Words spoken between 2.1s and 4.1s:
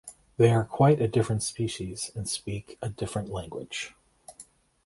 and speak a different language.